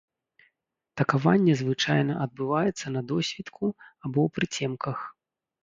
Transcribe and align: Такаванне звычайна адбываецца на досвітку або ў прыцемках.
Такаванне 1.01 1.53
звычайна 1.61 2.13
адбываецца 2.25 2.85
на 2.97 3.01
досвітку 3.13 3.65
або 4.03 4.19
ў 4.27 4.35
прыцемках. 4.41 5.09